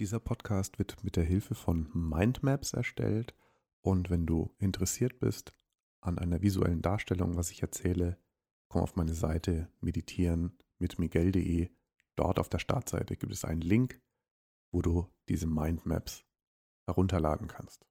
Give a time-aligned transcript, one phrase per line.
[0.00, 3.32] Dieser Podcast wird mit der Hilfe von Mindmaps erstellt
[3.80, 5.54] und wenn du interessiert bist
[6.00, 8.18] an einer visuellen Darstellung, was ich erzähle,
[8.66, 11.70] komm auf meine Seite meditieren mit miguel.de.
[12.16, 14.02] Dort auf der Startseite gibt es einen Link,
[14.72, 16.24] wo du diese Mindmaps
[16.86, 17.86] herunterladen kannst.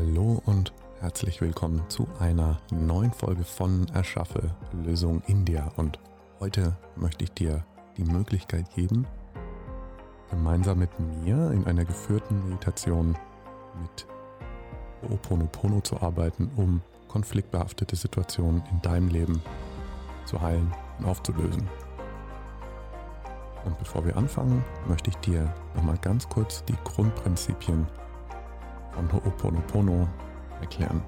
[0.00, 5.70] Hallo und herzlich willkommen zu einer neuen Folge von Erschaffe Lösung India.
[5.76, 5.98] Und
[6.40, 7.66] heute möchte ich dir
[7.98, 9.06] die Möglichkeit geben,
[10.30, 13.14] gemeinsam mit mir in einer geführten Meditation
[13.82, 14.06] mit
[15.02, 19.42] Ho'oponopono zu arbeiten, um konfliktbehaftete Situationen in deinem Leben
[20.24, 21.68] zu heilen und aufzulösen.
[23.66, 27.86] Und bevor wir anfangen, möchte ich dir nochmal ganz kurz die Grundprinzipien
[28.92, 30.08] von Ho'oponopono
[30.60, 31.02] erklären.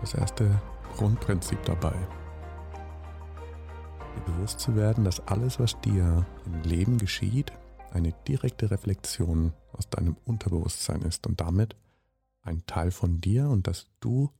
[0.00, 0.60] Das erste
[0.96, 1.94] Grundprinzip dabei.
[4.14, 7.52] Dir bewusst zu werden, dass alles, was dir im Leben geschieht,
[7.92, 11.76] eine direkte Reflexion aus deinem Unterbewusstsein ist und damit
[12.42, 14.30] ein Teil von dir und dass du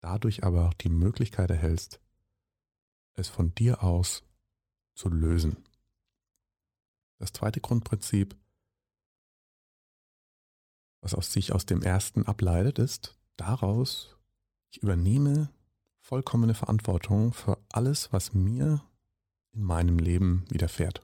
[0.00, 2.00] dadurch aber auch die Möglichkeit erhältst,
[3.14, 4.22] es von dir aus
[4.94, 5.56] zu lösen.
[7.18, 8.36] Das zweite Grundprinzip
[11.02, 14.16] was aus sich aus dem ersten ableitet, ist daraus,
[14.70, 15.52] ich übernehme
[16.00, 18.82] vollkommene Verantwortung für alles, was mir
[19.52, 21.02] in meinem Leben widerfährt.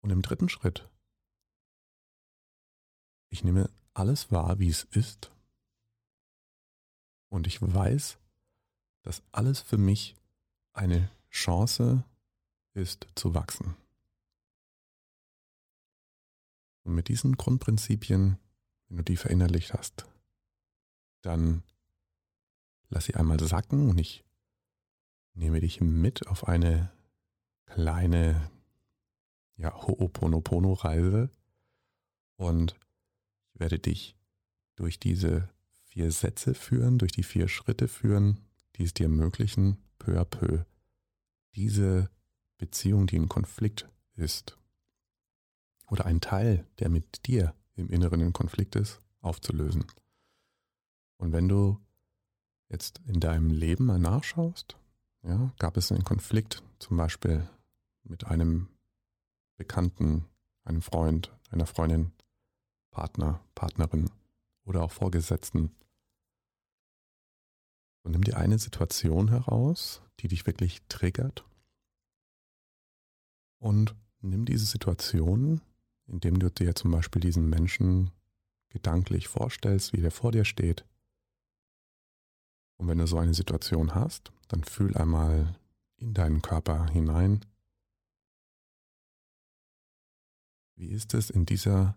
[0.00, 0.88] Und im dritten Schritt,
[3.30, 5.30] ich nehme alles wahr, wie es ist.
[7.28, 8.18] Und ich weiß,
[9.02, 10.16] dass alles für mich
[10.72, 12.04] eine Chance
[12.74, 13.76] ist zu wachsen.
[16.86, 18.38] Und mit diesen Grundprinzipien,
[18.86, 20.06] wenn du die verinnerlicht hast,
[21.20, 21.64] dann
[22.90, 24.24] lass sie einmal sacken und ich
[25.34, 26.92] nehme dich mit auf eine
[27.64, 28.52] kleine
[29.56, 31.28] ja, Ho'oponopono-Reise
[32.36, 32.76] und
[33.52, 34.16] ich werde dich
[34.76, 35.48] durch diese
[35.86, 38.38] vier Sätze führen, durch die vier Schritte führen,
[38.76, 40.64] die es dir ermöglichen, peu à peu
[41.56, 42.10] diese
[42.58, 44.56] Beziehung, die in Konflikt ist,
[45.88, 49.84] oder einen Teil, der mit dir im Inneren in Konflikt ist, aufzulösen.
[51.18, 51.78] Und wenn du
[52.68, 54.76] jetzt in deinem Leben mal nachschaust,
[55.22, 57.48] ja, gab es einen Konflikt zum Beispiel
[58.04, 58.68] mit einem
[59.56, 60.24] Bekannten,
[60.64, 62.12] einem Freund, einer Freundin,
[62.90, 64.10] Partner, Partnerin
[64.64, 65.70] oder auch Vorgesetzten.
[68.02, 71.44] Und nimm dir eine Situation heraus, die dich wirklich triggert
[73.58, 75.60] und nimm diese Situation
[76.06, 78.10] indem du dir zum Beispiel diesen Menschen
[78.68, 80.84] gedanklich vorstellst, wie der vor dir steht.
[82.76, 85.58] Und wenn du so eine Situation hast, dann fühl einmal
[85.96, 87.44] in deinen Körper hinein.
[90.74, 91.96] Wie ist es in dieser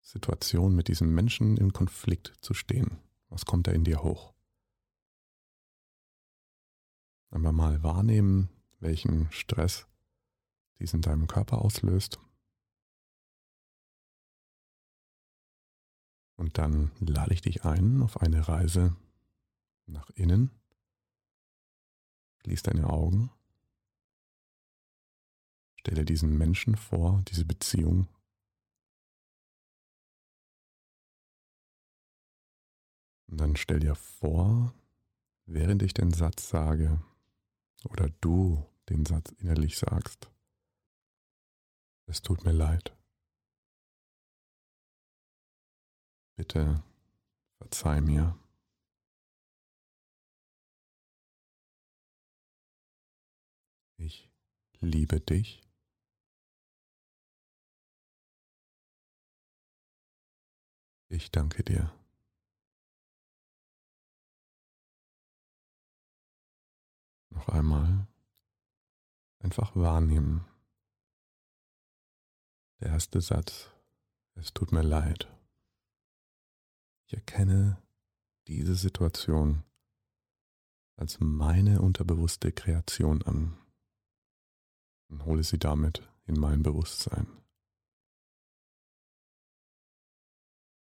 [0.00, 2.98] Situation mit diesem Menschen in Konflikt zu stehen?
[3.28, 4.32] Was kommt da in dir hoch?
[7.30, 9.86] Einmal mal wahrnehmen, welchen Stress
[10.78, 12.20] dies in deinem Körper auslöst
[16.36, 18.96] Und dann lade ich dich ein auf eine Reise
[19.86, 20.50] nach innen.
[22.42, 23.30] Schließ deine Augen.
[25.76, 28.08] Stelle diesen Menschen vor, diese Beziehung.
[33.28, 34.74] Und dann stell dir vor,
[35.46, 37.02] während ich den Satz sage
[37.84, 40.30] oder du den Satz innerlich sagst,
[42.06, 42.94] es tut mir leid.
[46.42, 46.82] Bitte
[47.58, 48.36] verzeih mir.
[53.96, 54.28] Ich
[54.80, 55.62] liebe dich.
[61.10, 61.94] Ich danke dir.
[67.30, 68.08] Noch einmal
[69.38, 70.44] einfach wahrnehmen.
[72.80, 73.70] Der erste Satz.
[74.34, 75.32] Es tut mir leid.
[77.12, 77.76] Ich erkenne
[78.46, 79.64] diese Situation
[80.96, 83.58] als meine unterbewusste Kreation an
[85.08, 87.26] und hole sie damit in mein Bewusstsein.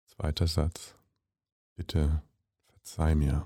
[0.05, 0.95] Zweiter Satz.
[1.75, 2.23] Bitte
[2.67, 3.45] verzeih mir.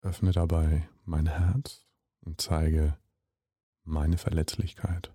[0.00, 1.86] Öffne dabei mein Herz
[2.18, 2.98] und zeige
[3.84, 5.14] meine Verletzlichkeit.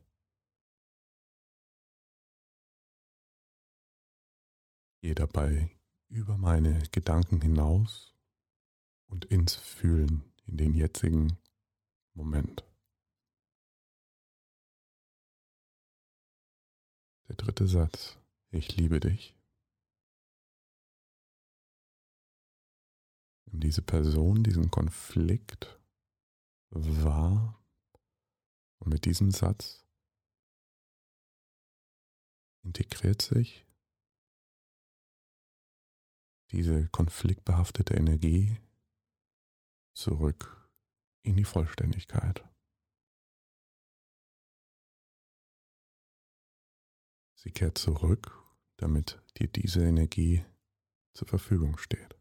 [5.02, 5.70] Gehe dabei
[6.10, 8.14] über meine Gedanken hinaus
[9.08, 11.38] und ins Fühlen in den jetzigen
[12.14, 12.66] Moment.
[17.30, 18.18] Der dritte Satz.
[18.52, 19.36] Ich liebe dich.
[23.46, 25.80] Und diese Person, diesen Konflikt
[26.72, 27.64] wahr
[28.80, 29.86] und mit diesem Satz
[32.64, 33.69] integriert sich
[36.52, 38.58] diese konfliktbehaftete Energie
[39.94, 40.70] zurück
[41.24, 42.44] in die Vollständigkeit.
[47.36, 48.34] Sie kehrt zurück,
[48.78, 50.44] damit dir diese Energie
[51.14, 52.18] zur Verfügung steht.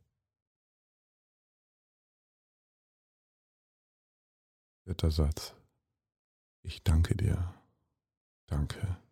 [4.85, 5.55] Dritter Satz.
[6.63, 7.55] Ich danke dir.
[8.47, 9.03] Danke.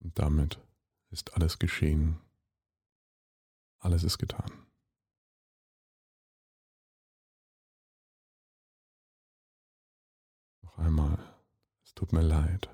[0.00, 0.60] Und damit
[1.10, 2.25] ist alles geschehen.
[3.86, 4.50] Alles ist getan.
[10.62, 11.16] Noch einmal,
[11.84, 12.68] es tut mir leid.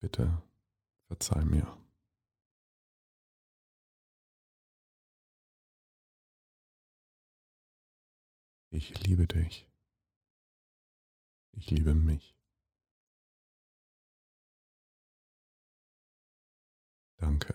[0.00, 0.42] Bitte
[1.06, 1.78] verzeih mir.
[8.70, 9.70] Ich liebe dich.
[11.52, 12.41] Ich liebe mich.
[17.22, 17.54] Danke.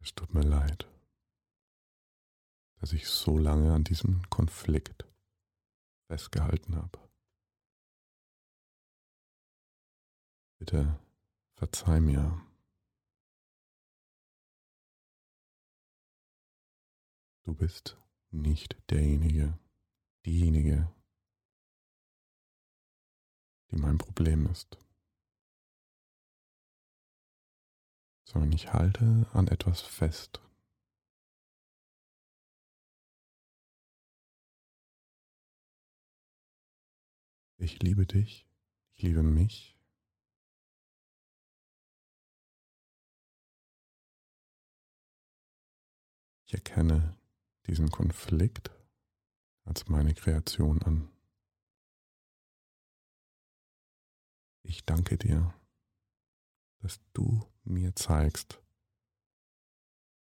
[0.00, 0.88] Es tut mir leid,
[2.80, 5.06] dass ich so lange an diesem Konflikt
[6.08, 6.98] festgehalten habe.
[10.58, 10.98] Bitte
[11.54, 12.44] verzeih mir.
[17.44, 17.96] Du bist
[18.34, 19.58] nicht derjenige,
[20.26, 20.92] diejenige,
[23.70, 24.78] die mein Problem ist,
[28.24, 30.40] sondern ich halte an etwas fest.
[37.56, 38.46] Ich liebe dich,
[38.94, 39.78] ich liebe mich.
[46.46, 47.16] Ich erkenne
[47.66, 48.70] diesen Konflikt
[49.64, 51.10] als meine Kreation an.
[54.62, 55.54] Ich danke dir,
[56.80, 58.62] dass du mir zeigst,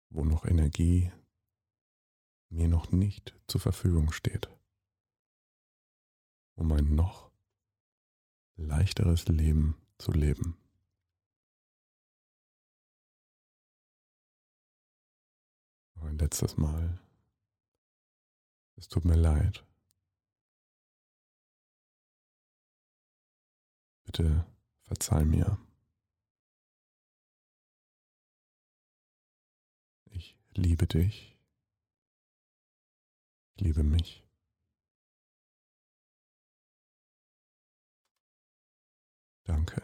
[0.09, 1.11] wo noch Energie
[2.49, 4.49] mir noch nicht zur Verfügung steht,
[6.55, 7.31] um ein noch
[8.55, 10.57] leichteres Leben zu leben.
[16.01, 16.99] Ein letztes Mal
[18.79, 19.65] es tut mir leid.
[24.05, 24.45] Bitte
[24.83, 25.59] verzeih mir.
[30.11, 31.37] Ich liebe dich.
[33.55, 34.23] Ich liebe mich.
[39.43, 39.81] Danke.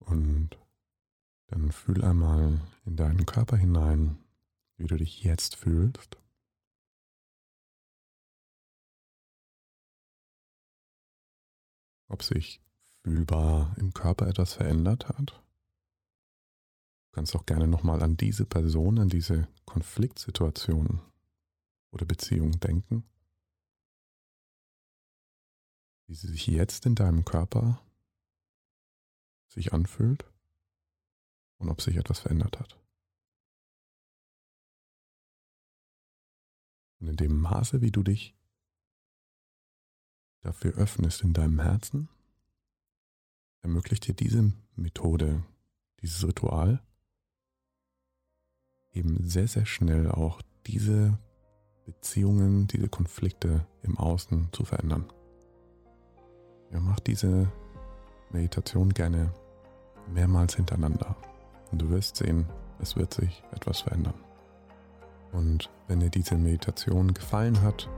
[0.00, 0.61] Und
[1.52, 4.18] dann fühl einmal in deinen Körper hinein,
[4.78, 6.16] wie du dich jetzt fühlst.
[12.08, 12.62] Ob sich
[13.02, 15.42] fühlbar im Körper etwas verändert hat.
[17.04, 21.02] Du kannst auch gerne nochmal an diese Person, an diese Konfliktsituation
[21.90, 23.04] oder Beziehung denken.
[26.06, 27.82] Wie sie sich jetzt in deinem Körper
[29.48, 30.24] sich anfühlt
[31.62, 32.78] und ob sich etwas verändert hat.
[37.00, 38.36] Und in dem Maße, wie du dich
[40.42, 42.08] dafür öffnest in deinem Herzen,
[43.62, 45.44] ermöglicht dir diese Methode,
[46.00, 46.82] dieses Ritual,
[48.92, 51.18] eben sehr, sehr schnell auch diese
[51.86, 55.12] Beziehungen, diese Konflikte im Außen zu verändern.
[56.70, 57.50] Ja, mach diese
[58.30, 59.32] Meditation gerne
[60.08, 61.16] mehrmals hintereinander.
[61.72, 62.46] Und du wirst sehen,
[62.80, 64.14] es wird sich etwas verändern.
[65.32, 67.88] Und wenn dir diese Meditation gefallen hat,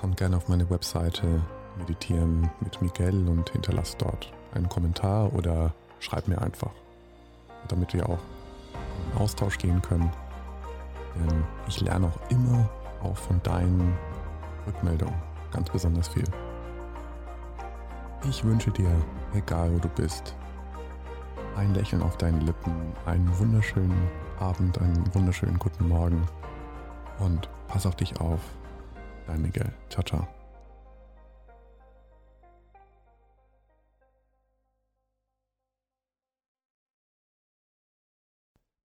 [0.00, 1.42] komm gerne auf meine Webseite
[1.78, 6.72] Meditieren mit Miguel und hinterlass dort einen Kommentar oder schreib mir einfach,
[7.68, 8.18] damit wir auch
[9.12, 10.10] in Austausch gehen können.
[11.14, 12.68] Denn ich lerne auch immer
[13.02, 13.96] auch von deinen
[14.66, 15.14] Rückmeldungen
[15.52, 16.24] ganz besonders viel.
[18.28, 18.90] Ich wünsche dir,
[19.34, 20.34] egal wo du bist,
[21.56, 26.26] ein Lächeln auf deinen Lippen, einen wunderschönen Abend, einen wunderschönen guten Morgen
[27.18, 28.40] und pass auf dich auf.
[29.26, 29.72] Dein Miguel.
[29.88, 30.26] Ciao, ciao.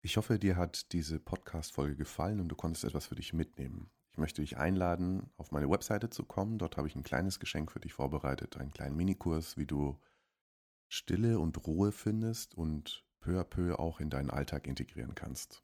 [0.02, 3.90] Ich hoffe, dir hat diese Podcast-Folge gefallen und du konntest etwas für dich mitnehmen.
[4.12, 6.58] Ich möchte dich einladen, auf meine Webseite zu kommen.
[6.58, 9.98] Dort habe ich ein kleines Geschenk für dich vorbereitet, einen kleinen Minikurs, wie du
[10.88, 15.62] Stille und Ruhe findest und peu à peu auch in deinen Alltag integrieren kannst.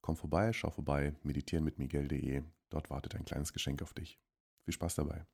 [0.00, 2.42] Komm vorbei, schau vorbei, meditieren mit Miguel.de.
[2.70, 4.18] Dort wartet ein kleines Geschenk auf dich.
[4.64, 5.26] Viel Spaß dabei.